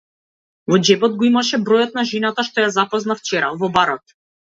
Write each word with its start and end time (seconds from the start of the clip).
Во 0.71 0.77
џебот 0.87 1.17
го 1.19 1.27
имаше 1.27 1.59
бројот 1.67 1.93
на 1.97 2.05
жената 2.13 2.45
што 2.47 2.65
ја 2.65 2.71
запозна 2.79 3.17
вчера, 3.21 3.51
во 3.61 3.71
барот. 3.77 4.17